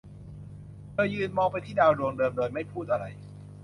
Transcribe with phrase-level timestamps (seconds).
[0.93, 3.05] เธอยืนมองไปที่ดาวดวงเดิมโดยไม่พูดอะไร